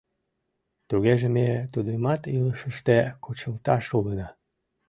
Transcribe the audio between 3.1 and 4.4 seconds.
кучылтшаш улына.